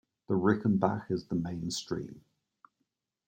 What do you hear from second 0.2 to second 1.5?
The Rickenbach is the